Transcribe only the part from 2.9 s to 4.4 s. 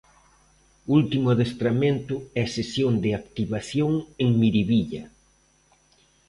de activación en